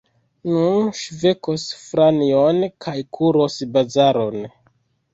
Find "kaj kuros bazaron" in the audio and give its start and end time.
2.89-4.45